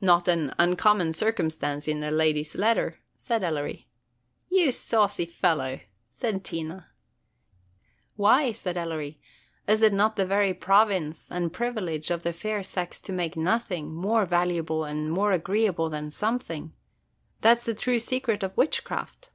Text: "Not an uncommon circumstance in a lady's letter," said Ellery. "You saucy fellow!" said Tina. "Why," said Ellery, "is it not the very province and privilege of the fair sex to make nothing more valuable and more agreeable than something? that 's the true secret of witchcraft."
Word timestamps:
"Not 0.00 0.28
an 0.28 0.54
uncommon 0.56 1.12
circumstance 1.12 1.88
in 1.88 2.04
a 2.04 2.12
lady's 2.12 2.54
letter," 2.54 3.00
said 3.16 3.42
Ellery. 3.42 3.88
"You 4.48 4.70
saucy 4.70 5.26
fellow!" 5.26 5.80
said 6.08 6.44
Tina. 6.44 6.90
"Why," 8.14 8.52
said 8.52 8.76
Ellery, 8.76 9.16
"is 9.66 9.82
it 9.82 9.92
not 9.92 10.14
the 10.14 10.24
very 10.24 10.54
province 10.54 11.28
and 11.28 11.52
privilege 11.52 12.12
of 12.12 12.22
the 12.22 12.32
fair 12.32 12.62
sex 12.62 13.02
to 13.02 13.12
make 13.12 13.36
nothing 13.36 13.92
more 13.92 14.24
valuable 14.24 14.84
and 14.84 15.10
more 15.10 15.32
agreeable 15.32 15.90
than 15.90 16.10
something? 16.10 16.72
that 17.40 17.60
's 17.60 17.64
the 17.64 17.74
true 17.74 17.98
secret 17.98 18.44
of 18.44 18.56
witchcraft." 18.56 19.30